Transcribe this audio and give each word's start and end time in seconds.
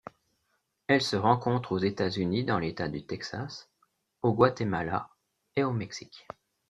Elle 0.87 1.03
se 1.03 1.15
rencontre 1.15 1.73
aux 1.73 1.77
États-Unis 1.77 2.43
dans 2.43 2.57
l'État 2.57 2.87
du 2.89 3.05
Texas, 3.05 3.69
au 4.23 4.33
Guatemala 4.33 5.11
et 5.55 5.63
au 5.63 5.73
Mexique. 5.73 6.25